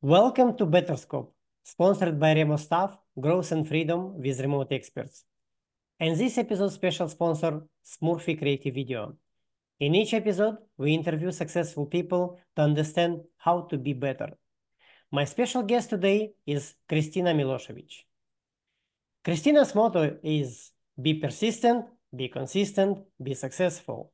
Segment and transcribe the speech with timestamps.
[0.00, 1.32] Welcome to Betterscope,
[1.64, 5.24] sponsored by Remo Staff, Growth and Freedom with Remote Experts.
[5.98, 9.16] And this episode's special sponsor, Smurfy Creative Video.
[9.80, 14.28] In each episode, we interview successful people to understand how to be better.
[15.10, 18.04] My special guest today is Kristina Milosevic.
[19.24, 20.70] Kristina's motto is
[21.02, 24.12] be persistent, be consistent, be successful.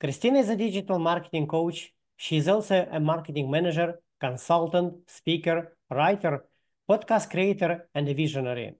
[0.00, 1.92] Kristina is a digital marketing coach.
[2.16, 6.44] She is also a marketing manager consultant, speaker, writer,
[6.88, 8.74] podcast creator, and a visionary.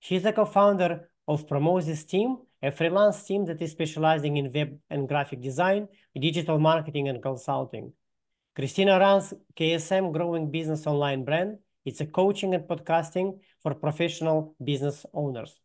[0.00, 5.08] She's the co-founder of PromoZiS Team, a freelance team that is specializing in web and
[5.08, 5.88] graphic design,
[6.18, 7.92] digital marketing, and consulting.
[8.56, 11.58] Kristina runs KSM Growing Business Online brand.
[11.84, 15.58] It's a coaching and podcasting for professional business owners.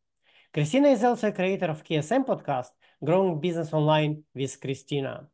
[0.54, 2.70] Kristina is also a creator of KSM podcast,
[3.04, 5.28] Growing Business Online with Kristina.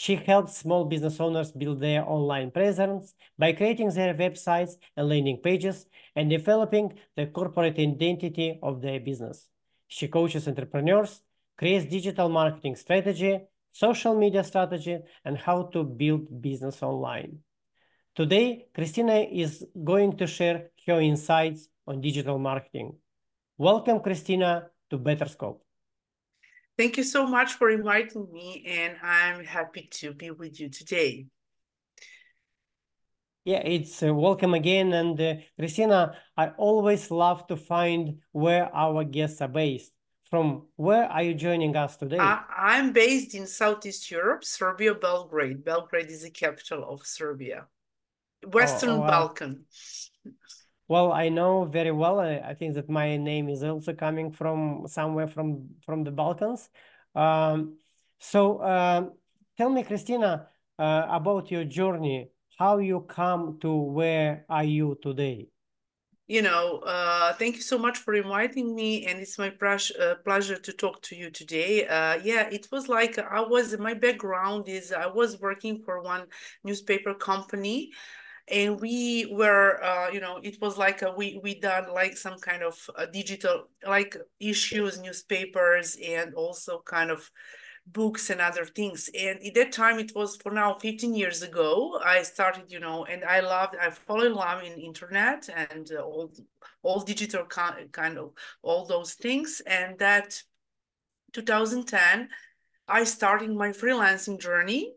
[0.00, 5.38] She helps small business owners build their online presence by creating their websites and landing
[5.38, 9.48] pages and developing the corporate identity of their business.
[9.88, 11.22] She coaches entrepreneurs,
[11.56, 13.40] creates digital marketing strategy,
[13.72, 17.40] social media strategy, and how to build business online.
[18.14, 22.94] Today, Kristina is going to share her insights on digital marketing.
[23.56, 25.58] Welcome, Kristina, to Betterscope.
[26.78, 31.26] Thank you so much for inviting me, and I'm happy to be with you today.
[33.44, 34.92] Yeah, it's uh, welcome again.
[34.92, 39.90] And uh, Kristina, I always love to find where our guests are based.
[40.30, 42.18] From where are you joining us today?
[42.18, 45.64] I, am based in Southeast Europe, Serbia, Belgrade.
[45.64, 47.66] Belgrade is the capital of Serbia,
[48.46, 49.64] Western oh, oh, Balkan.
[50.88, 52.18] Well, I know very well.
[52.18, 56.70] I, I, think that my name is also coming from somewhere from from the Balkans.
[57.14, 57.76] Um,
[58.18, 59.10] so uh,
[59.58, 60.46] tell me, Kristina,
[60.78, 62.30] uh, about your journey.
[62.58, 65.48] How you come to where are you today?
[66.26, 70.58] You know, uh, thank you so much for inviting me, and it's my uh, pleasure
[70.58, 71.86] to talk to you today.
[71.86, 73.78] Uh, yeah, it was like I was.
[73.78, 76.26] My background is I was working for one
[76.64, 77.92] newspaper company
[78.50, 82.38] and we were uh, you know it was like a, we we done like some
[82.38, 87.30] kind of uh, digital like issues newspapers and also kind of
[87.92, 89.08] books and other things.
[89.18, 93.04] And at that time it was for now 15 years ago i started you know
[93.04, 96.32] and i loved i fall in love in internet and uh, all
[96.82, 98.32] all digital kind of
[98.62, 99.62] all those things.
[99.66, 100.42] And that
[101.32, 102.28] 2010
[102.88, 104.94] i started my freelancing journey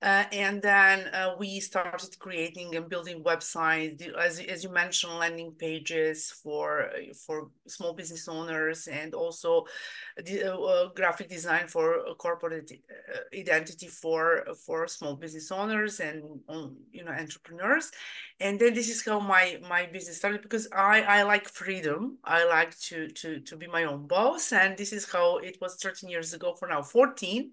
[0.00, 5.50] uh, and then uh, we started creating and building websites, as, as you mentioned, landing
[5.58, 6.88] pages for
[7.26, 9.64] for small business owners, and also
[10.24, 16.22] the uh, uh graphic design for corporate uh, identity for for small business owners and
[16.48, 17.90] um, you know entrepreneurs.
[18.38, 22.18] And then this is how my my business started because I I like freedom.
[22.22, 25.74] I like to to to be my own boss, and this is how it was
[25.82, 26.54] 13 years ago.
[26.54, 27.50] For now, 14,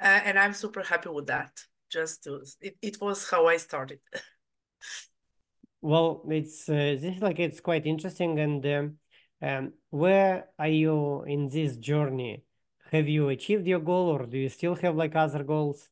[0.00, 1.50] uh, and I'm super happy with that
[1.92, 4.00] just to it, it was how I started.
[5.82, 8.38] well, it's uh, this like it's quite interesting.
[8.40, 8.96] And um,
[9.42, 12.44] um, where are you in this journey?
[12.90, 15.88] Have you achieved your goal, or do you still have like other goals?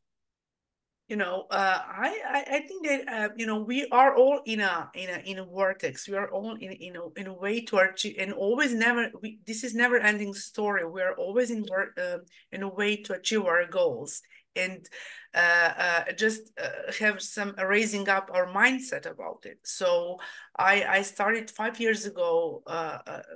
[1.10, 4.60] you know uh, I, I i think that uh, you know we are all in
[4.60, 7.60] a in a in a vortex we are all in in a, in a way
[7.62, 11.66] to achieve and always never we, this is never ending story we are always in
[11.98, 12.18] uh,
[12.52, 14.22] in a way to achieve our goals
[14.56, 14.88] and
[15.32, 19.58] uh, uh, just uh, have some raising up our mindset about it.
[19.62, 20.18] So
[20.58, 22.62] I, I started five years ago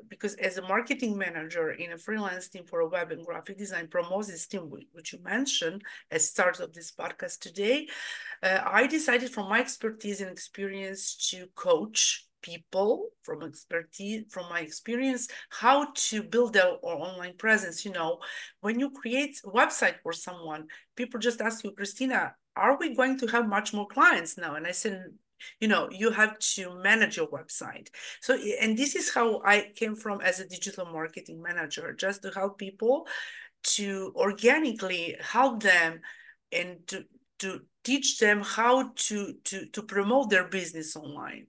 [0.09, 3.87] because as a marketing manager in a freelance team for a web and graphic design
[3.87, 7.87] PromoZiS team, which you mentioned as start of this podcast today,
[8.43, 15.29] I decided from my expertise and experience to coach people from expertise from my experience
[15.49, 18.19] how to build our, online presence you know?
[18.61, 23.19] When you create a website for someone people just ask you kristina are we going
[23.19, 24.55] to have much more clients now?
[24.55, 25.05] And i said
[25.61, 27.89] you know you have to manage your website.
[28.21, 32.31] So and this is how i came from as a digital marketing manager just to
[32.31, 33.07] help people
[33.77, 36.01] to organically help them
[36.53, 37.05] and to
[37.39, 41.47] to teach them how to to to promote their business online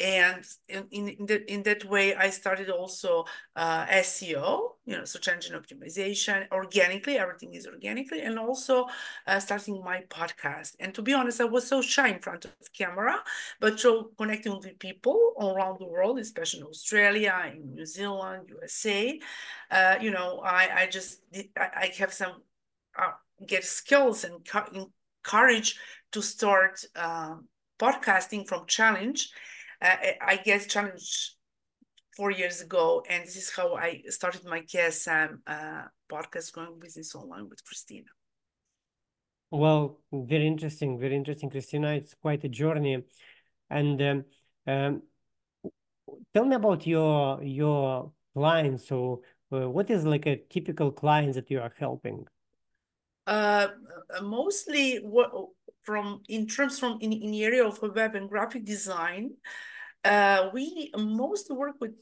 [0.00, 3.24] and in, in, the, in that way i started also
[3.54, 8.86] uh, seo you know search engine optimization organically everything is organically and also
[9.28, 12.52] uh, starting my podcast and to be honest i was so shy in front of
[12.76, 13.22] camera
[13.60, 19.20] but so connecting with people around the world especially in australia in new zealand usa
[19.70, 21.20] uh, you know i i just
[21.56, 22.42] I, I have some
[22.98, 23.12] uh,
[23.46, 24.44] get skills and
[25.22, 25.78] courage
[26.12, 27.48] to start um,
[27.78, 29.30] podcasting from Challenge.
[29.84, 29.96] Uh,
[30.26, 31.36] I guess Challenge
[32.16, 37.14] four years ago, and this is how I started my KSM uh, podcast, Growing Business
[37.14, 38.08] Online with Kristina.
[39.50, 41.98] Well, very interesting, very interesting, Kristina.
[41.98, 43.04] It's quite a journey,
[43.68, 44.24] and um,
[44.66, 45.02] um,
[46.32, 48.88] tell me about your your clients.
[48.88, 49.22] So,
[49.52, 52.24] uh, what is like a typical client that you are helping?
[53.26, 53.68] Uh,
[54.22, 55.30] mostly what
[55.82, 59.30] from in terms from in, in the area of web and graphic design,
[60.04, 61.92] uh, we mostly work with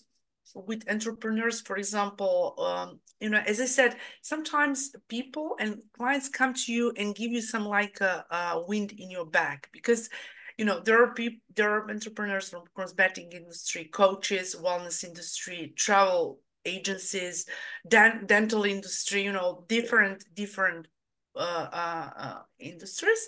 [0.54, 6.52] with entrepreneurs for example um, you know as i said sometimes people and clients come
[6.52, 10.10] to you and give you some like a, a wind in your back because
[10.58, 16.40] you know there are people there are entrepreneurs from cosmetic industry coaches wellness industry travel
[16.64, 17.46] agencies
[17.88, 20.87] dental industry you know different different
[21.34, 23.26] uh, uh, uh, industries.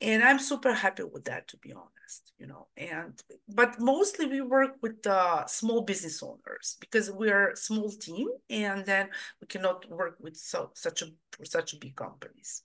[0.00, 4.40] And i'm super happy with that to be honest you know and but mostly we
[4.40, 9.08] work with uh, small business owners because we are a small team and then
[9.40, 11.06] we cannot work with so such a
[11.44, 12.62] such big companies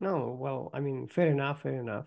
[0.00, 2.04] no well i mean fair enough fair enough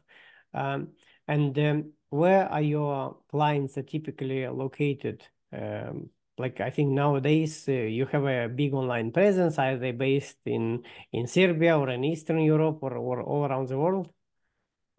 [0.53, 0.89] um,
[1.27, 6.09] and um, where are your clients are typically located um,
[6.39, 9.57] like I think nowadays uh, you have a big online presence.
[9.57, 13.77] Are they based in in Serbia or in Eastern Europe or, or all around the
[13.79, 14.13] world?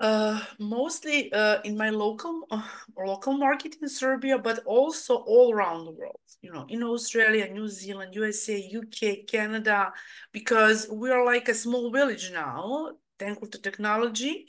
[0.00, 2.62] Uh, mostly uh, in my local uh,
[2.96, 6.20] local market in Serbia, but also all around the world.
[6.40, 9.92] You know, in Australia, New Zealand, USA, UK, Canada,
[10.32, 14.46] because we are like a small village now, thanks to technology.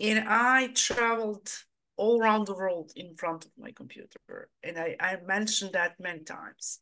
[0.00, 1.50] And I traveled
[1.98, 6.20] all around the world in front of my computer, and I I mentioned that many
[6.20, 6.80] times.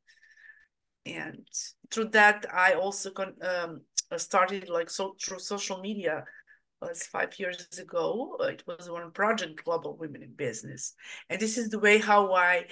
[1.04, 1.48] And
[1.90, 3.80] through that, I also con- um,
[4.16, 6.24] started like so through social media
[6.80, 8.36] was five years ago.
[8.40, 10.94] It was one project, Global Women in Business.
[11.30, 12.66] And this is the way how I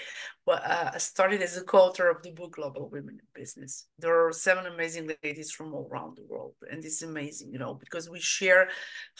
[0.47, 3.87] uh, started as a co-author of the book, Global Women in Business.
[3.99, 6.55] There are seven amazing ladies from all around the world.
[6.71, 8.69] And is amazing, you know, because we share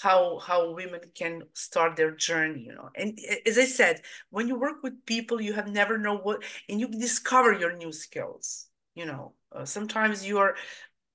[0.01, 2.91] how, how women can start their journey, you know.
[2.95, 6.79] And as I said, when you work with people, you have never know what, and
[6.79, 9.33] you discover your new skills, you know.
[9.51, 10.57] Uh, sometimes you are,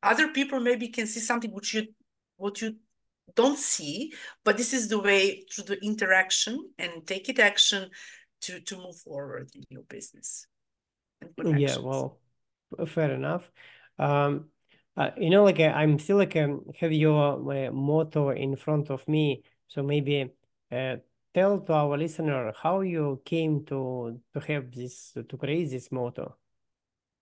[0.02, 1.88] other people maybe can see something which you,
[2.38, 2.78] what you
[3.36, 4.12] don't see
[4.44, 7.90] but this is the way through the interaction and take it action
[8.42, 10.48] to to move forward in your business
[11.46, 12.20] yeah well
[12.86, 13.52] fair enough.
[13.98, 14.50] Um
[14.96, 18.90] uh, you know like uh, i'm still like um, have your uh, motto in front
[18.90, 20.30] of me so maybe
[20.72, 20.98] uh,
[21.34, 26.36] tell to our listener how you came to to have this to create this motto.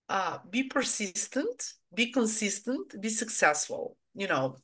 [0.08, 4.56] Uh be persistent be consistent be successful you know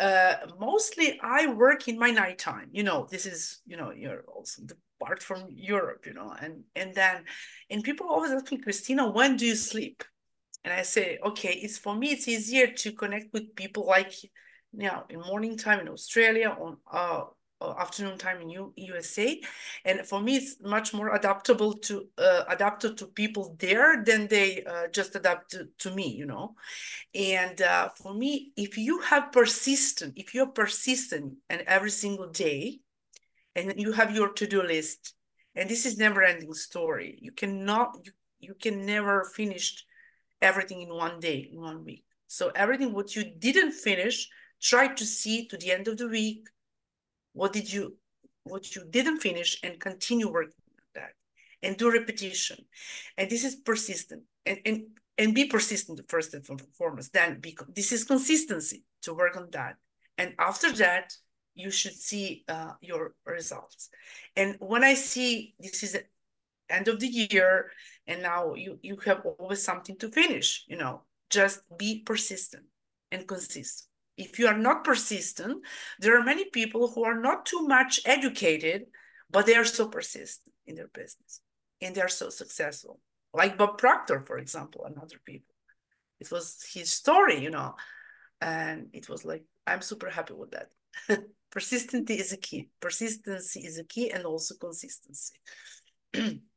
[0.00, 2.68] uh, mostly I work in my nighttime.
[2.72, 6.64] You know, this is, you know, you're also the part from Europe, you know, and
[6.74, 7.24] and then
[7.70, 10.02] and people always ask me, Kristina, when do you sleep?
[10.64, 14.12] And I say, okay, it's for me, it's easier to connect with people like
[14.72, 17.24] you know, in morning time in Australia, on uh,
[17.78, 19.40] afternoon time in U USA.
[19.84, 24.64] And for me, it's much more adaptable to uh, adapted to people there than they
[24.64, 26.54] uh, just adapt to, to, me, you know.
[27.14, 32.80] And uh, for me, if you have persistent, if you're persistent and every single day,
[33.54, 35.14] and you have your to-do list,
[35.54, 37.18] and this is never-ending story.
[37.20, 39.84] You cannot, you, you can never finish
[40.40, 42.04] everything in one day, in one week.
[42.28, 44.28] So everything what you didn't finish,
[44.62, 46.46] try to see to the end of the week,
[47.32, 47.96] what did you
[48.44, 51.12] what you didn't finish and continue working on that
[51.62, 52.56] and do repetition.
[53.16, 54.82] And this is persistent and and,
[55.18, 56.44] and be persistent first and
[56.76, 59.76] foremost then be, this is consistency to work on that.
[60.18, 61.12] And after that
[61.54, 63.90] you should see uh, your results.
[64.36, 65.96] And when i see this is
[66.70, 67.70] end of the year
[68.06, 72.64] and now you you have always something to finish you know just be persistent
[73.10, 73.89] and consistent
[74.20, 75.64] if you are not persistent,
[75.98, 78.86] there are many people who are not too much educated,
[79.30, 81.40] but they are so persistent in their business
[81.80, 83.00] and they are so successful.
[83.32, 85.54] Like Bob Proctor, for example, and other people.
[86.20, 87.76] It was his story, you know,
[88.40, 90.68] and it was like, I'm super happy with that.
[91.50, 92.68] Persistency is a key.
[92.80, 95.36] Persistency is a key and also consistency.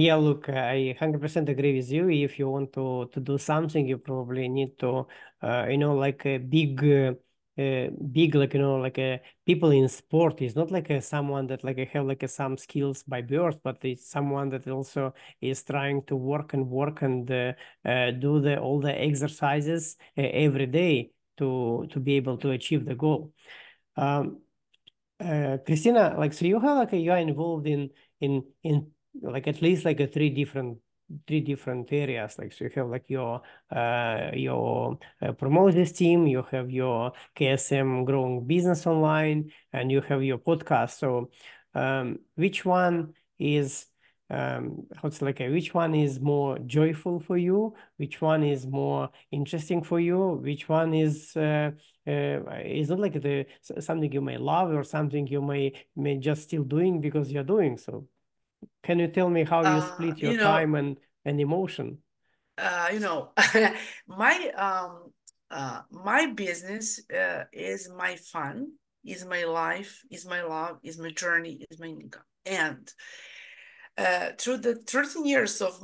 [0.00, 2.08] Yeah, look, I 100% agree with you.
[2.08, 5.08] If you want to to do something, you probably need to,
[5.42, 7.14] uh, you know, like a big, uh,
[7.60, 11.48] uh, big, like you know, like a people in sport is not like a someone
[11.48, 15.64] that like have like a, some skills by birth, but it's someone that also is
[15.64, 17.52] trying to work and work and uh,
[17.84, 22.94] uh, do the all the exercises every day to to be able to achieve the
[22.94, 23.32] goal.
[23.96, 24.42] Um,
[25.20, 27.90] uh, Kristina, like so you have like a, you are involved in
[28.20, 30.78] in in like at least like a three different
[31.26, 32.38] three different areas.
[32.38, 38.04] Like so you have like your uh your uh, PromoZiS team you have your ksm
[38.04, 40.98] growing business online and you have your podcast.
[40.98, 41.30] So
[41.74, 43.86] um which one is
[44.30, 47.74] um what's like a, which one is more joyful for you?
[47.96, 50.40] Which one is more interesting for you?
[50.42, 51.70] Which one is uh,
[52.06, 52.10] uh
[52.64, 53.46] is not like the
[53.80, 57.78] something you may love or something you may may just still doing because you're doing
[57.78, 58.06] so
[58.82, 61.98] can you tell me how you Uh, split your you know, time and and emotion
[62.58, 63.32] uh, you know,
[64.08, 65.12] my um
[65.50, 68.72] uh my business uh, is my fun,
[69.04, 72.22] is my life, is my love, is my journey, is my income.
[72.46, 72.92] And
[73.96, 75.80] uh, through the 13 years of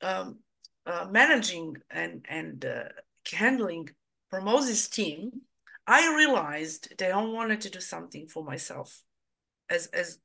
[0.00, 0.38] um,
[0.86, 2.84] uh, managing and and uh,
[3.32, 3.88] handling
[4.32, 5.30] Promozis team,
[5.86, 9.02] I realized that I wanted to do something for myself,
[9.70, 10.18] as as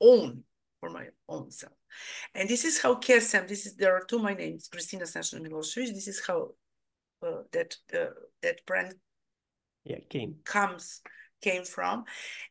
[0.00, 0.44] own
[0.80, 1.72] for my own self.
[2.34, 3.48] And this is how KSM.
[3.48, 5.94] This is there are two my names, Kristina Stanshina Milosevic.
[5.94, 6.50] This is how
[7.26, 8.94] uh, that uh, that brand
[9.84, 11.00] yeah came comes
[11.42, 12.04] came from,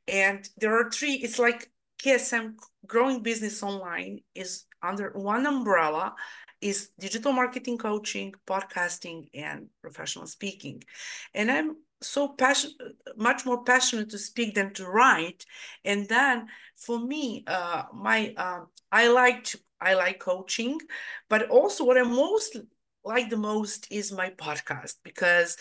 [0.08, 1.16] and there are three.
[1.16, 1.70] It's like
[2.04, 2.56] KSM
[2.86, 6.14] growing business online is under one umbrella
[6.62, 10.84] is digital marketing coaching, podcasting, and professional speaking.
[11.34, 12.76] And I'm so passionate,
[13.18, 15.46] much more passionate to speak than to write.
[15.84, 19.48] And then for me, uh, my uh, I like
[19.82, 20.80] I like coaching,
[21.30, 22.58] but also what I most
[23.04, 25.58] like the most is my podcast because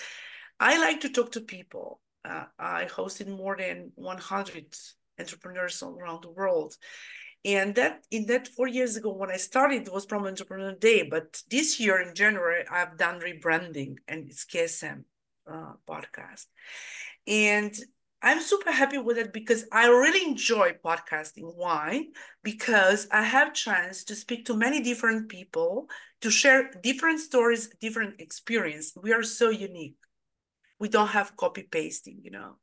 [0.59, 2.01] I like to talk to people.
[2.25, 4.75] Uh, I hosted more than 100
[5.19, 6.77] entrepreneurs all around the world.
[7.45, 11.43] And that in that four years ago when I started was from Entrepreneur Day, but
[11.51, 15.05] this year in January I've done rebranding and it's KSM
[15.47, 16.47] uh, podcast,
[17.27, 17.75] and
[18.23, 21.55] I'm super happy with it because I really enjoy podcasting.
[21.57, 22.07] Why?
[22.43, 25.89] Because I have chance to speak to many different people
[26.23, 28.95] to share different stories, different experience.
[28.97, 29.97] We are so unique.
[30.79, 32.57] We don't have copy pasting, you know.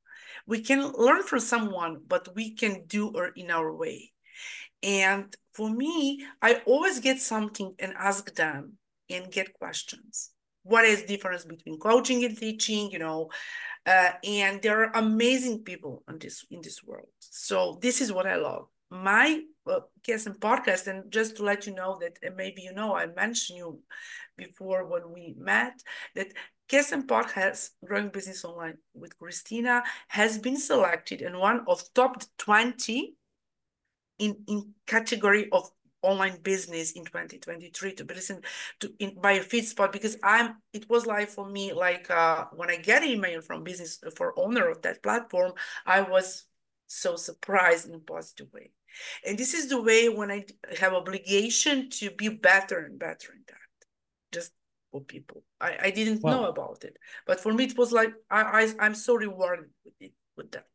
[0.47, 4.13] We can learn from someone, but we can do it in our way.
[4.81, 8.77] And for me, I always get something and ask them
[9.11, 10.31] and get questions.
[10.63, 12.91] What is difference between coaching and teaching?
[12.91, 13.29] You know,
[13.85, 17.09] uh, and there are amazing people in this in this world.
[17.19, 18.67] So this is what I love.
[18.89, 23.07] My uh, KSM podcast, and just to let you know that maybe you know, I
[23.07, 23.79] mentioned you
[24.37, 25.81] before when we met
[26.15, 26.27] that
[26.69, 32.23] KSM podcast, has Growing Business Online with Kristina, has been selected in one of top
[32.37, 33.15] 20
[34.19, 35.69] in, in category of
[36.01, 38.43] online business in 2023 to be listened
[38.79, 42.70] to in by a Feedspot because I'm it was like for me like uh when
[42.70, 45.53] I get email from business for owner of that platform
[45.86, 46.46] I was
[46.88, 48.72] so surprised in a positive way.
[49.25, 50.46] And this is the way when I
[50.79, 53.58] have obligation to be better and better in that
[54.34, 54.51] just
[54.91, 55.43] for people.
[55.62, 58.96] I, I didn't know about it but for me it was like I, I I'm
[58.96, 60.65] so rewarded with it with that.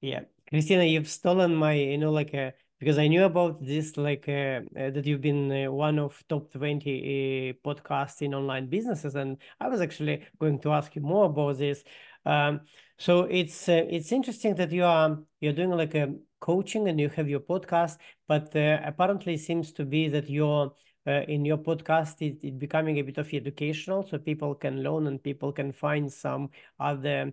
[0.00, 0.22] Yeah.
[0.52, 2.50] Kristina, you've stolen my, you know, like, uh,
[2.82, 6.50] because I knew about this, like, uh, uh, that you've been uh, one of top
[6.50, 9.14] 20 uh, podcasts in online businesses.
[9.14, 11.84] And I was actually going to ask you more about this.
[12.26, 12.62] Um,
[12.98, 17.08] so it's uh, it's interesting that you are you're doing like a coaching and you
[17.10, 20.72] have your podcast, but apparently seems to be that you're
[21.06, 25.22] in your podcast it, it becoming a bit of educational so people can learn and
[25.22, 26.48] people can find some
[26.80, 27.32] other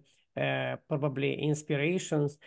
[0.88, 2.38] probably inspirations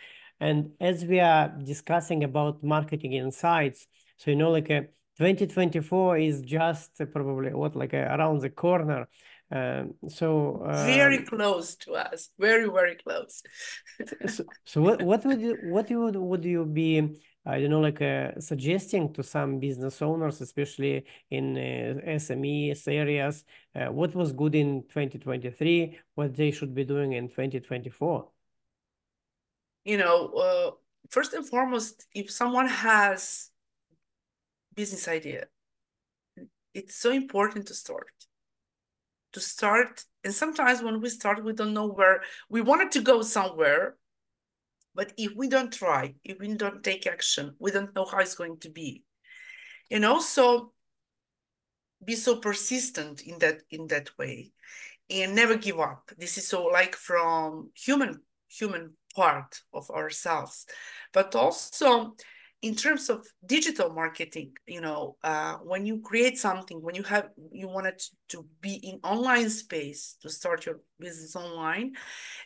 [0.43, 4.81] and as we are discussing about marketing insights, so you know, like a
[5.17, 9.07] 2024 is just probably what like a, around the corner.
[9.51, 13.41] Um, so um, very close to us, very very close.
[14.27, 17.81] so, so what what would you what you would would you be I don't know,
[17.81, 23.43] like uh, suggesting to some business owners, especially in uh, SMEs areas,
[23.75, 28.29] uh, what was good in 2023, what they should be doing in 2024?
[29.83, 30.71] You know, uh,
[31.09, 33.49] first and foremost, if someone has
[34.75, 35.45] business idea,
[36.73, 38.07] it's so important to start.
[39.33, 43.23] To start, and sometimes when we start, we don't know where we wanted to go
[43.23, 43.95] somewhere,
[44.93, 48.35] but if we don't try, if we don't take action, we don't know how it's
[48.35, 49.03] going to be.
[49.89, 50.71] And also
[52.05, 54.51] be so persistent in that in that way
[55.09, 56.11] and never give up.
[56.17, 60.65] This is so like from human human part of ourselves.
[61.13, 62.15] But also
[62.63, 67.27] in terms of digital marketing you know uh, when you create something when you have
[67.51, 71.91] you wanted to be in online space to start your business online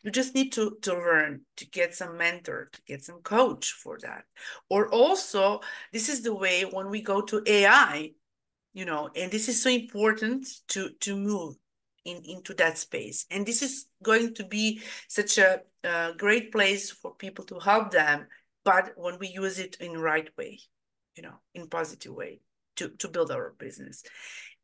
[0.03, 3.97] you just need to to learn to get some mentor to get some coach for
[4.01, 4.23] that.
[4.69, 5.61] Or also
[5.93, 8.11] this is the way when we go to ai
[8.73, 11.55] you know and this is so important to to move
[12.07, 13.25] in, into that space.
[13.29, 17.91] And this is going to be such a, a great place for people to help
[17.91, 18.27] them,
[18.63, 20.59] but when we use it in right way,
[21.15, 22.39] you know, in positive way
[22.77, 24.03] to, to build our business.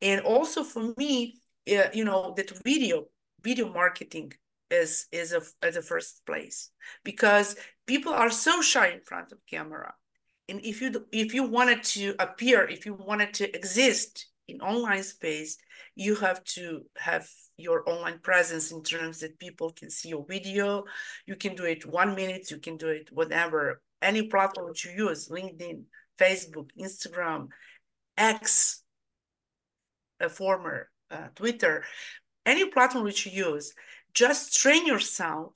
[0.00, 1.36] And also for me,
[1.70, 3.04] uh, you know, that video,
[3.42, 4.32] video marketing
[4.70, 6.70] is is a, at the first place
[7.04, 7.54] because
[7.86, 9.92] people are so shy in front of camera
[10.48, 15.02] and if you if you wanted to appear if you wanted to exist in online
[15.02, 15.58] space
[15.94, 20.84] you have to have your online presence in terms that people can see your video.
[21.26, 23.80] You can do it one minute you can do it whatever.
[24.02, 25.84] Any platform that you use linkedin
[26.18, 27.48] facebook instagram
[28.16, 28.82] x
[30.20, 31.82] a former uh, twitter
[32.46, 33.74] any platform which you use
[34.14, 35.52] just train yourself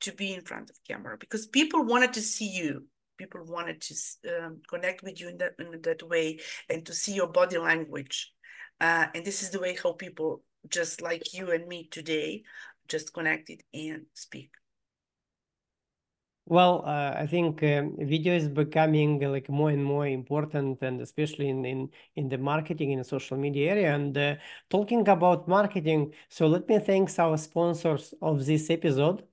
[0.00, 2.86] to be in front of camera because people wanted to see you.
[3.16, 3.94] People wanted to
[4.36, 8.32] um, connect with you in that in that way and to see your body language
[8.80, 12.42] uh, and this is the way how people just like you and me today
[12.88, 14.50] just connected and speak.
[16.46, 21.48] Well uh, i think um, video is becoming like more and more important and especially
[21.48, 23.94] in in, in the marketing in the social media area.
[23.94, 24.36] And uh,
[24.68, 29.26] talking about marketing so let me thank our sponsors of this episode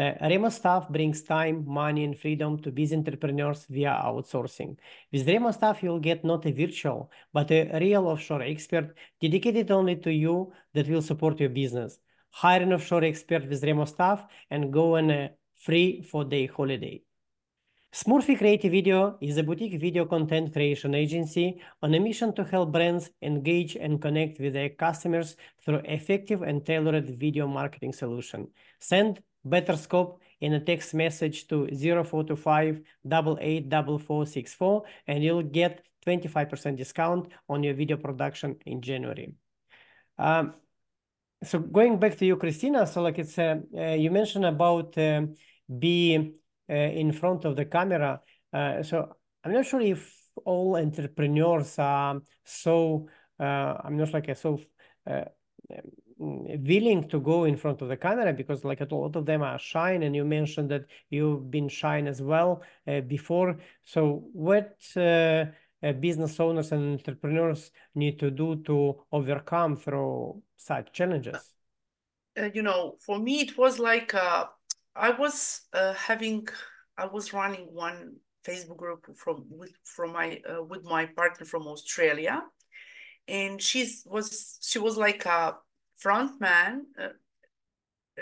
[0.00, 4.76] uh, Remo staff brings time, money, and freedom to busy entrepreneurs via outsourcing.
[5.12, 9.96] With Remo staff, you'll get not a virtual, but a real offshore expert dedicated only
[9.96, 11.98] to you that will support your business.
[12.30, 17.02] Hire an offshore expert with Remo staff and go on a free four-day holiday.
[17.92, 22.70] Smurfy Creative Video is a boutique video content creation agency on a mission to help
[22.70, 28.46] brands engage and connect with their customers through effective and tailored video marketing solution.
[28.78, 37.28] Send better scope in a text message to 0425 884464 and you'll get 25% discount
[37.48, 39.34] on your video production in January.
[40.18, 40.54] Um,
[41.42, 45.22] so going back to you, Kristina, so like it's, uh, uh, you mentioned about uh,
[45.78, 46.34] be
[46.68, 48.20] uh, in front of the camera.
[48.52, 50.14] Uh, so I'm not sure if
[50.44, 54.60] all entrepreneurs are so, uh, I'm not like a so
[56.20, 59.58] willing to go in front of the camera because like a lot of them are
[59.58, 63.56] shy and you mentioned that you've been shy as well uh, before.
[63.84, 65.46] So what uh,
[65.82, 71.54] uh, business owners and entrepreneurs need to do to overcome through such challenges?
[72.38, 74.44] Uh, you know for me it was like uh,
[74.94, 75.62] i was
[75.96, 76.46] having
[76.96, 78.14] i was running one
[78.46, 82.42] facebook group from with from my with my partner from australia.
[83.26, 85.56] And she's was she was like a
[86.00, 86.86] front man.
[87.00, 87.08] Uh,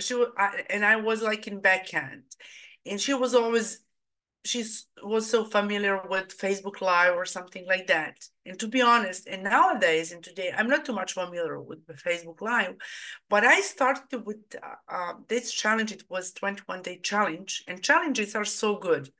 [0.00, 2.24] she I, and I was like in backhand,
[2.86, 3.80] and she was always
[4.44, 4.64] she
[5.02, 8.16] was so familiar with Facebook Live or something like that.
[8.46, 12.40] And to be honest, and nowadays and today, I'm not too much familiar with Facebook
[12.40, 12.76] Live,
[13.28, 15.92] but I started with uh, uh, this challenge.
[15.92, 19.10] It was 21 day challenge, and challenges are so good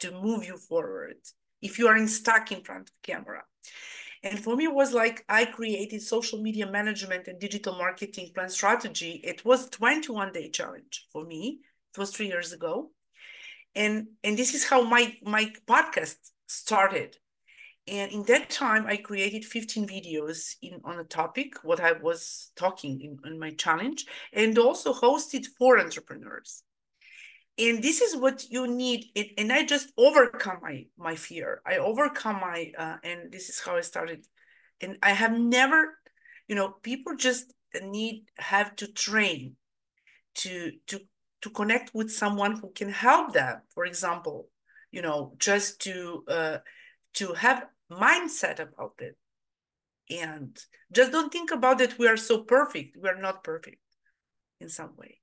[0.00, 1.16] to move you forward
[1.62, 3.42] if you are in stuck in front of camera.
[4.26, 8.48] And for me, it was like I created social media management and digital marketing plan
[8.48, 9.20] strategy.
[9.22, 11.60] It was 21 day challenge for me.
[11.94, 12.90] It was three years ago.
[13.76, 16.16] And, and this is how my, my podcast
[16.48, 17.16] started.
[17.86, 22.50] And in that time, I created 15 videos in on a topic, what I was
[22.56, 26.64] talking in, in my challenge, and also hosted four entrepreneurs
[27.58, 31.62] and this is what you need it, and i just overcome my my fear.
[31.66, 34.26] I overcome my uh, and this is how i started.
[34.80, 35.98] And i have never
[36.48, 39.56] you know people just need have to train
[40.36, 41.00] to to
[41.42, 43.62] to connect with someone who can help them.
[43.74, 44.48] For example
[44.90, 46.58] you know just to uh
[47.14, 49.16] to have mindset about it.
[50.10, 50.56] And
[50.92, 52.96] just don't think about it we are so perfect.
[52.96, 53.80] We are not perfect
[54.60, 55.20] in some way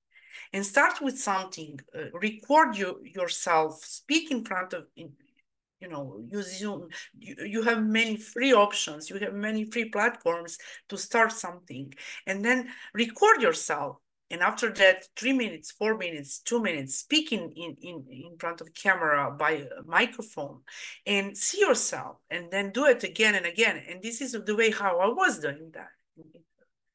[0.53, 6.57] and start with something uh, record you, yourself speak in front of you know use
[6.59, 6.87] zoom.
[7.19, 9.09] You, you have many free options.
[9.09, 10.57] You have many free platforms
[10.89, 11.93] to start something.
[12.25, 13.97] And then record yourself.
[14.31, 18.73] And after that three minutes four minutes two minutes speaking in in in front of
[18.73, 20.61] camera by microphone
[21.05, 22.17] and see yourself.
[22.31, 23.83] And then do it again and again.
[23.89, 25.91] And this is the way how i was doing that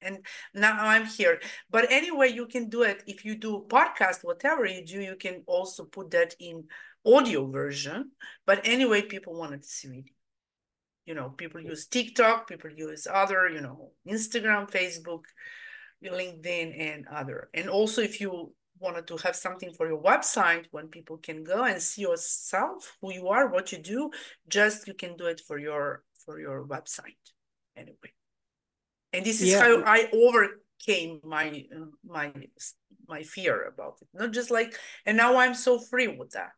[0.03, 0.19] and
[0.55, 4.85] now i'm here but anyway you can do it if you do podcast whatever you
[4.85, 6.65] do you can also put that in
[7.09, 8.13] audio version.
[8.47, 10.15] But anyway, people wanted to see video.
[11.07, 15.23] You know, people use TikTok, people use other, you know, Instagram, Facebook,
[16.05, 17.49] LinkedIn, and other.
[17.55, 21.65] And also, if you wanted to have something for your website when people can go
[21.65, 24.11] and see yourself, who you are, what you do,
[24.49, 27.17] just you can do it for your for your website
[27.75, 28.13] anyway.
[29.13, 29.61] And this is yeah.
[29.61, 32.33] how I overcame my uh, my
[33.09, 34.09] my fear about it.
[34.13, 34.75] Not just like,
[35.07, 36.53] and now I'm so free with that.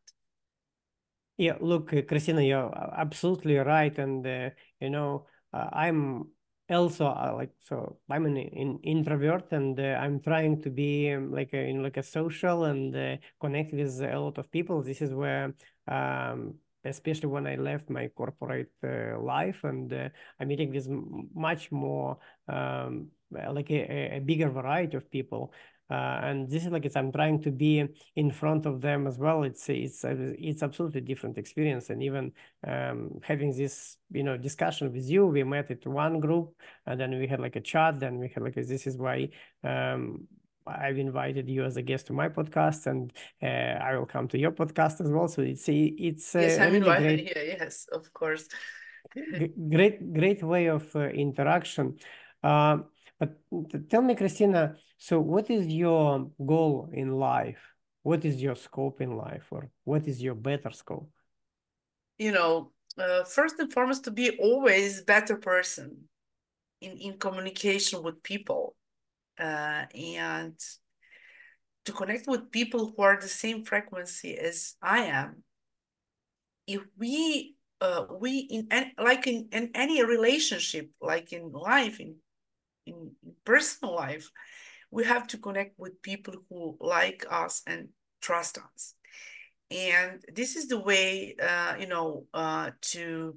[1.37, 6.27] Yeah, look, uh, Kristina, you're absolutely right, and uh, you know, uh, I'm
[6.71, 11.33] also uh, like so i'm an, an introvert and uh, i'm trying to be um,
[11.33, 15.03] like a, in like a social and uh, connect with a lot of people this
[15.03, 15.53] is where
[15.89, 20.89] um, especially when i left my corporate uh, life and uh, i'm meeting with
[21.35, 25.53] much more um, like a, a, bigger variety of people
[25.91, 29.19] uh, and this is like it's I'm trying to be in front of them as
[29.19, 29.43] well.
[29.43, 32.33] It's it's it's absolutely different experience, and even
[32.65, 36.55] um, having this you know discussion with you, we met at one group,
[36.87, 37.99] and then we had like a chat.
[37.99, 39.31] Then we had like this is why
[39.65, 40.29] um,
[40.79, 43.47] I've invited you as a guest to my podcast, and uh,
[43.83, 45.29] I will come to your podcast as well.
[45.29, 47.57] So it's it's yes, I'm invited great, here.
[47.59, 48.49] Yes, of course.
[49.71, 51.99] great, great way of uh, interaction.
[52.43, 52.79] Uh,
[53.19, 53.39] but
[53.91, 57.61] tell me, Kristina, so what is your goal in life?
[58.03, 61.11] What is your scope in life, or what is your better scope?
[62.19, 66.09] You know, uh, first and foremost, to be always better person
[66.81, 68.75] in in communication with people,
[69.41, 70.59] uh, and
[71.87, 75.43] to connect with people who are the same frequency as I am.
[76.67, 82.17] If we uh, we in like in, in any relationship, like in life, in
[82.87, 83.13] in
[83.45, 84.31] personal life,
[84.91, 87.89] we have to connect with people who like us and
[88.21, 88.95] trust us.
[89.71, 93.37] And this is the way, uh, you know, uh, to,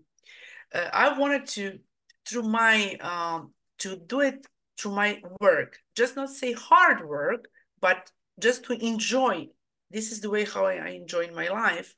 [0.74, 1.80] uh, I wanted to,
[2.28, 4.46] through my, um, to do it
[4.78, 7.46] through my work, just not say hard work,
[7.82, 9.48] but just to enjoy.
[9.92, 11.94] This is the way how I enjoy my life.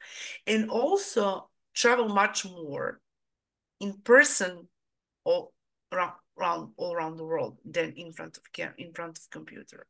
[0.45, 2.99] And also travel much more
[3.79, 4.67] in person
[5.23, 5.53] all
[5.91, 8.43] around around all around the world than in front of
[8.77, 9.87] in front of computer.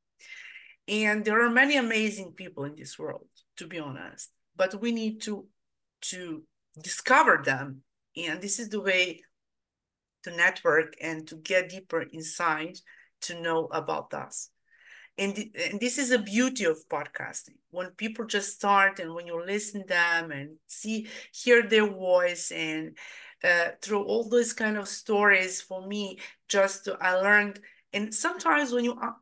[0.88, 4.30] And there are many amazing people in this world, to be honest.
[4.56, 5.48] But we need to
[6.12, 6.44] to
[6.82, 7.82] discover them,
[8.16, 9.22] and this is the way
[10.26, 12.78] to network and to get deeper inside
[13.22, 14.50] to know about us.
[15.18, 15.38] And,
[15.70, 17.56] and this is a beauty of podcasting.
[17.72, 22.98] When people just start and when you listen them and see hear their voice and
[23.44, 27.60] uh, through all those kind of stories for me just to, i learned
[27.94, 29.16] and sometimes when you are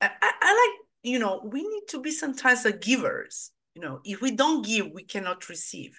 [0.00, 3.52] I, I like you know we need to be sometimes a givers.
[3.74, 5.98] You know if we don't give we cannot receive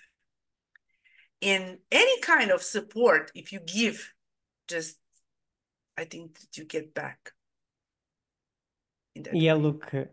[1.42, 4.14] in any kind of support if you give
[4.68, 4.98] just
[5.98, 7.32] i think that you get back
[9.34, 9.62] yeah way.
[9.62, 10.06] look uh,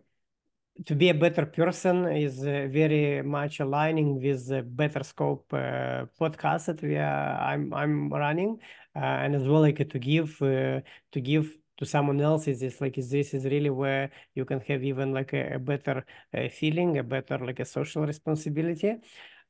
[0.87, 6.07] to be a better person is uh, very much aligning with the better scope uh,
[6.21, 8.59] podcast that we are i'm i'm running
[8.97, 10.81] uh, and as well like to give uh,
[11.12, 14.61] to give to someone else is this like is this is really where you can
[14.61, 16.05] have even like a, a better
[16.37, 18.97] uh, feeling a better like a social responsibility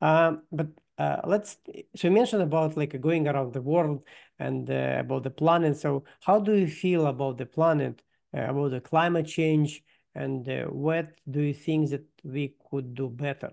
[0.00, 1.58] um, but uh, let's
[1.94, 4.04] so you mentioned about like going around the world
[4.38, 5.76] and about the planet.
[5.76, 9.82] So how do you feel about the planet about the climate change?
[10.14, 13.52] And uh, what do you think that we could do better?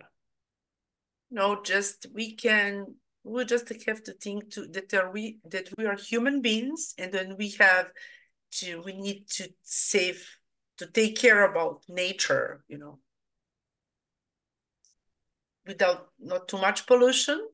[1.30, 5.86] No just we can we just have to think to that are we that we
[5.86, 7.92] are human beings and then we have
[8.52, 10.28] to we need to save
[10.78, 13.00] to take care about nature you know
[15.68, 17.48] without not too much pollution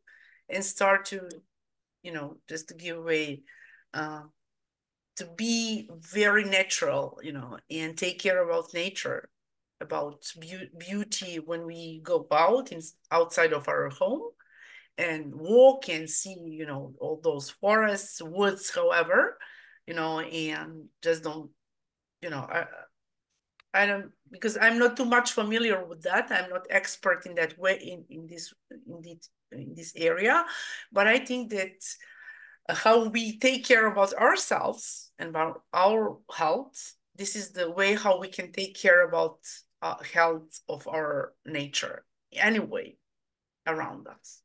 [0.50, 1.30] and start to
[2.04, 3.42] you know just to give away
[3.94, 4.22] uh,
[5.18, 9.30] to be very natural, you know, and take care about nature,
[9.80, 14.30] about be- beauty when we go out in, outside of our home
[14.98, 19.38] and walk and see, you know, all those forests, woods, however,
[19.86, 21.50] you know, and just don't,
[22.22, 22.48] you know,
[23.74, 26.32] I don't because I'm not too much familiar with that.
[26.32, 28.54] I'm not expert in that way in, in this
[28.88, 30.46] in this in this area,
[30.92, 31.82] but I think that
[32.70, 38.20] how we take care about ourselves and about our health this is the way how
[38.20, 39.38] we can take care about
[39.82, 42.04] uh, health of our nature
[42.34, 42.96] anyway
[43.68, 44.42] around us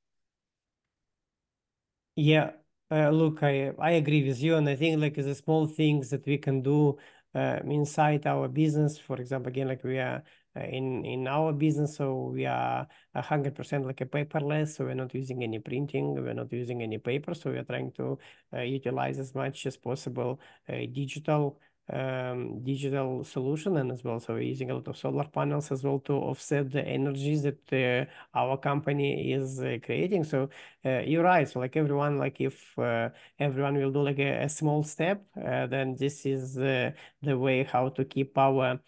[2.17, 2.51] yeah
[2.91, 6.27] uh, look i i agree with you and i think like the small things that
[6.27, 6.93] we can do uh,
[7.39, 8.99] inside our business.
[8.99, 10.23] For example, again, like we are
[10.57, 14.77] uh, in in our business, so we are hundred percent like a paperless.
[14.77, 17.35] So we're not using any printing, we're not using any paper.
[17.35, 18.19] So we are trying to
[18.55, 21.61] uh, utilize as much as possible digital
[21.93, 26.01] um, digital solution and as well so using a lot of solar panels as well
[26.01, 30.25] to offset the energies that uh, our company is uh, creating.
[30.25, 30.49] So
[30.85, 31.49] uh, you're right.
[31.49, 35.67] So like everyone like if uh, everyone will do like a, a small step uh,
[35.67, 36.91] then this is uh,
[37.23, 38.81] the way how to keep our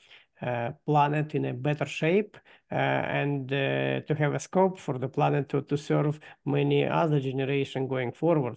[0.86, 2.36] planet in a better shape
[2.70, 8.12] and to have a scope for the planet to, to serve many other generation going
[8.12, 8.56] forward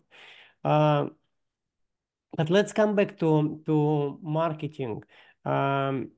[2.38, 5.04] but let's come back to, to marketing.
[5.46, 6.12] Um,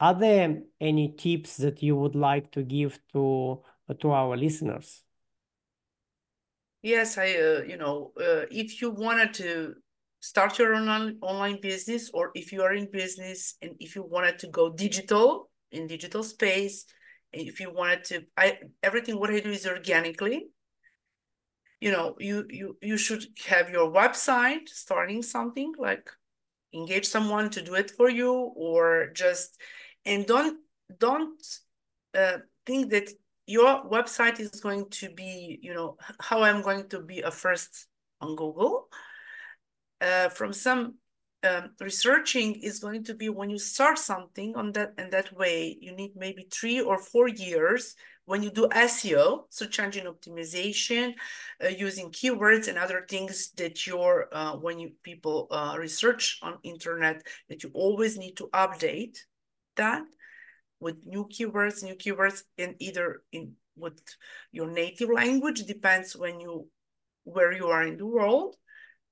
[0.00, 3.62] are there any tips that you would like to give to,
[4.00, 5.04] to our listeners?
[6.82, 9.74] Yes, I, uh, you know, uh, if you wanted to
[10.20, 14.38] start your online online business, or if you are in business and if you wanted
[14.40, 16.84] to go digital in digital space,
[17.32, 20.48] if you wanted to, I everything what I do is organically
[21.82, 26.08] you know you you you should have your website starting something like
[26.72, 29.60] engage someone to do it for you or just
[30.06, 30.58] and don't
[30.98, 31.42] don't
[32.14, 33.10] uh, think that
[33.46, 37.88] your website is going to be you know how i'm going to be a first
[38.20, 38.88] on google.
[40.00, 40.94] Uh, from some
[41.44, 45.76] um, researching is going to be when you start something on that and that way
[45.80, 51.14] you need maybe three or four years when you do SEO, search engine optimization,
[51.62, 56.58] uh, using keywords and other things that your uh, when you people uh, research on
[56.62, 59.18] internet, that you always need to update
[59.76, 60.04] that
[60.78, 64.00] with new keywords, new keywords in either in with
[64.52, 66.68] your native language depends when you
[67.24, 68.56] where you are in the world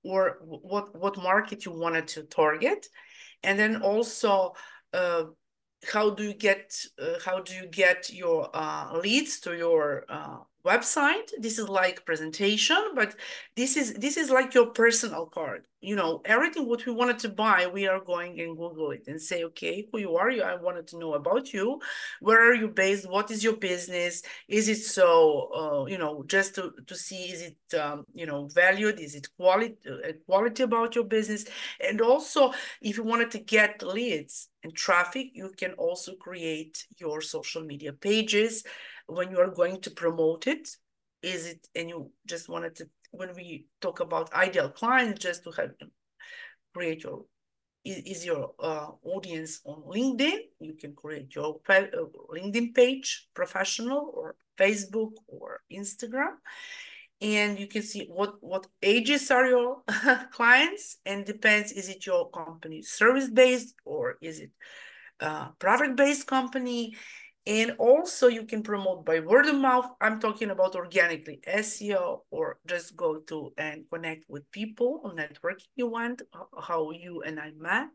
[0.05, 2.87] or what what market you wanted to target,
[3.43, 4.55] and then also
[4.93, 5.25] uh,
[5.85, 10.39] how do you get uh, how do you get your uh, leads to your uh,
[10.65, 11.31] website.
[11.39, 13.15] This is like presentation but
[13.57, 15.65] this is this is like your personal card.
[15.81, 19.21] You know everything what we wanted to buy we are going and google it and
[19.21, 20.31] say okay who you are?
[20.31, 21.81] You i wanted to know about you.
[22.21, 23.09] Where are you based?
[23.09, 24.23] What is your business?
[24.49, 28.49] Is it so uh, you know just to to see is it um, you know
[28.53, 29.01] valued?
[29.01, 31.47] Is it quality uh, quality about your business?
[31.81, 37.21] And also if you wanted to get leads and traffic you can also create your
[37.21, 38.65] social media pages
[39.11, 40.69] when you are going to promote it
[41.23, 45.51] is it and you just wanted to when we talk about ideal clients just to
[45.51, 45.71] have
[46.75, 47.25] create your
[47.85, 51.83] is, is your uh, audience on linkedin you can create your uh,
[52.35, 56.35] linkedin page professional or facebook or instagram.
[57.23, 59.83] And you can see what what ages are your
[60.33, 64.51] clients and depends is it your company service based or is it
[65.21, 66.95] uh, product based company
[67.51, 69.91] and also you can promote by word of mouth.
[70.01, 75.67] I'm talking about organically, SEO, or just go to and connect with people on networking
[75.75, 76.23] you want,
[76.57, 77.89] how you and I met,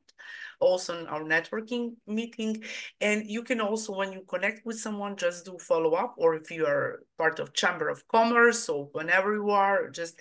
[0.59, 2.65] also in our networking meeting.
[2.99, 6.51] And you can also, when you connect with someone, just do follow up, or if
[6.51, 10.19] you are part of Chamber of Commerce, or whenever you are, just,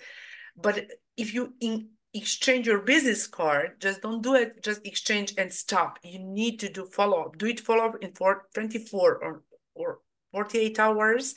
[0.55, 3.79] but if you in, exchange your business card.
[3.79, 4.63] Just don't do it.
[4.63, 5.99] Just exchange and stop.
[6.03, 7.37] You need to do follow-up.
[7.37, 9.43] Do it follow-up in for 24 or,
[9.75, 9.99] or
[10.31, 11.35] 48 hours.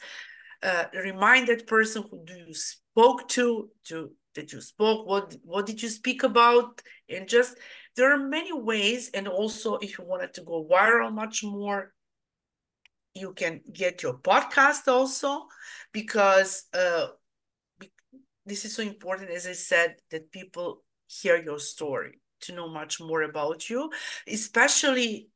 [0.62, 5.82] Uh, remind that person who you spoke to to that you spoke what what did
[5.82, 6.82] you speak about?
[7.08, 7.56] And just
[7.96, 9.10] there are many ways.
[9.14, 11.92] And also if you wanted to go viral much more
[13.14, 15.46] you can get your podcast also
[15.92, 17.08] because uh,
[18.48, 23.00] this is so important, as I said, that people hear your story to know much
[23.00, 23.90] more about you,
[24.26, 25.28] especially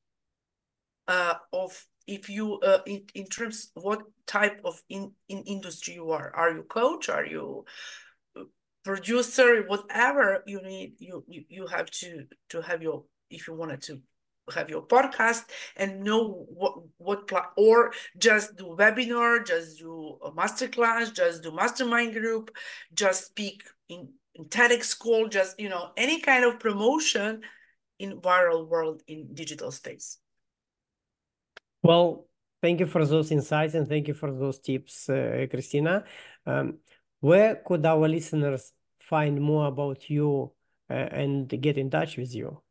[1.09, 6.11] uh, of if you uh, in, in terms what type of in, in industry you
[6.11, 6.33] are.
[6.35, 7.09] Are you coach?
[7.09, 7.65] Are you
[8.85, 9.65] producer?
[9.67, 14.01] Whatever you need, you you, you have to to have your if you wanted to
[14.55, 15.45] have your podcast
[15.77, 22.13] and know what what or just do webinar just do a masterclass just do mastermind
[22.13, 22.55] group
[22.95, 27.43] just speak in, in TEDx call just you know any kind of promotion
[27.99, 30.19] in viral world in digital space.
[31.83, 32.27] Well
[32.63, 36.05] thank you for those insights and thank you for those tips uh, Kristina.
[36.47, 36.79] Um,
[37.21, 40.53] where could our listeners find more about you
[40.91, 42.62] uh, and get in touch with you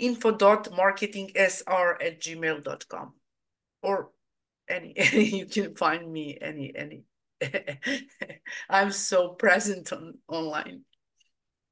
[0.00, 3.12] info.marketingsr at gmail.com
[3.84, 4.10] or
[4.68, 7.04] any, any you can find me any any.
[8.68, 10.82] I'm so present on online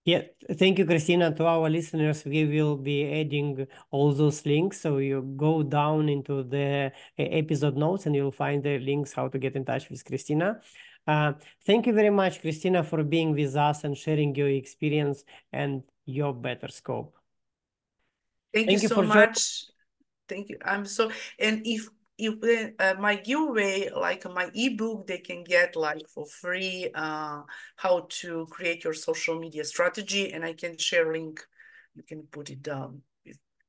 [0.05, 0.23] yeah
[0.55, 1.35] thank you kristina.
[1.37, 4.81] To our listeners we will be adding all those links.
[4.81, 9.38] So you go down into the episode notes and you'll find the links how to
[9.38, 10.61] get in touch with kristina.
[11.07, 11.33] Uh,
[11.67, 16.35] thank you very much kristina for being with us and sharing your experience and your
[16.35, 17.12] Betterscope.
[18.53, 19.64] Thank, thank you, you so much.
[20.29, 20.59] Thank you.
[20.64, 26.09] I'm so and if if uh, my giveaway, like my ebook, they can get like
[26.09, 27.42] for free uh,
[27.77, 31.44] how to create your social media strategy, and I can share link.
[31.94, 33.03] You can put it down.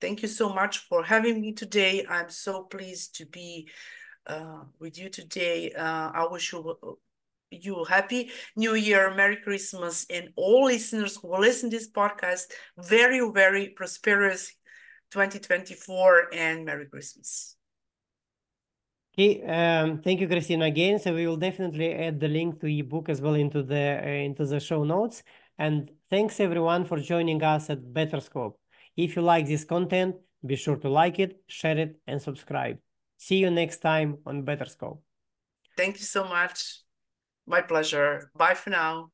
[0.01, 2.05] Thank you so much for having me today.
[2.08, 3.69] I'm so pleased to be
[4.27, 5.71] uh, with you today.
[5.71, 6.97] Uh, I wish you
[7.51, 12.45] you happy new year merry christmas and all listeners who listen to this podcast
[12.77, 14.51] very very prosperous
[15.12, 17.55] 2024 and merry christmas
[19.17, 20.99] Okay, um, thank you, Kristina, again.
[20.99, 24.45] So we will definitely add the link to ebook as well into the uh, into
[24.45, 25.23] the show notes.
[25.58, 28.56] And thanks everyone for joining us at Betterscope.
[28.97, 32.78] If you like this content, be sure to like it, share it, and subscribe.
[33.15, 34.99] See you next time on Betterscope.
[35.78, 36.82] Thank you so much.
[37.47, 38.30] My pleasure.
[38.36, 39.12] Bye for now.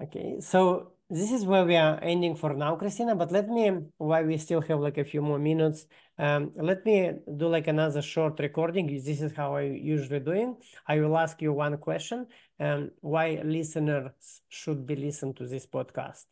[0.00, 4.24] Okay, so this is where we are ending for now, Kristina, but let me, while
[4.24, 5.86] we still have like a few more minutes,
[6.18, 8.86] um, let me do like another short recording.
[8.86, 10.56] This is how I usually doing.
[10.86, 12.26] I will ask you one question,
[12.58, 16.24] um, why listeners should be listen to this podcast.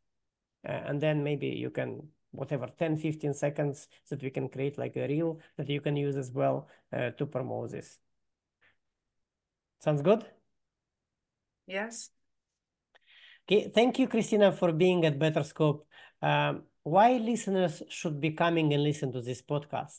[0.66, 4.96] Uh, and then maybe you can, whatever, 10, 15 seconds that we can create like
[4.96, 7.98] a reel that you can use as well uh, to promote this.
[9.80, 10.24] Sounds good?
[11.66, 12.10] Yes.
[13.50, 15.80] Okay, thank you, Kristina, for being at Betterscope.
[16.22, 19.98] Um, why listeners should be coming and listen to this podcast?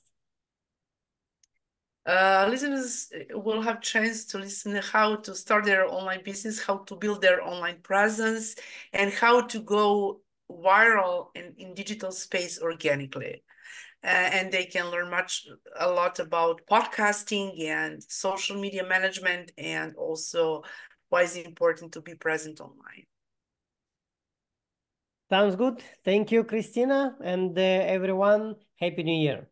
[2.05, 6.95] Uh, listeners will have chance to listen how to start their online business, how to
[6.95, 8.55] build their online presence,
[8.93, 13.43] and how to go viral in, in digital space organically.
[14.01, 15.45] Uh, and they can learn much,
[15.77, 20.63] a lot about podcasting and social media management, and also
[21.09, 23.03] why it's important to be present online.
[25.31, 25.81] Sounds good.
[26.05, 28.55] Thank you, Kristina, and uh, everyone.
[28.79, 29.50] Happy New Year.